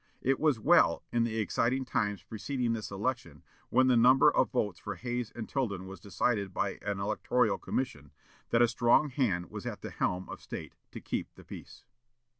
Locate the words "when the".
3.69-3.95